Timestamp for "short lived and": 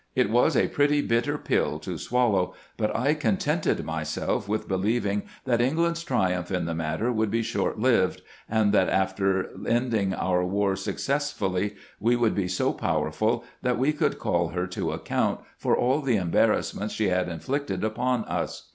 7.43-8.73